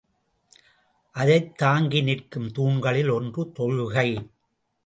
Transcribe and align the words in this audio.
அதைத் 1.11 1.57
தாங்கி 1.57 2.01
நிற்கும் 2.01 2.51
தூண்களில் 2.51 3.09
ஒன்று 3.09 3.51
தொழுகை. 3.59 4.07